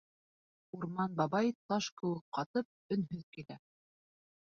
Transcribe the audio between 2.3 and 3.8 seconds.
ҡатып, өнһөҙ килә.